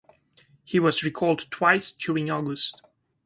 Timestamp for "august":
2.31-2.81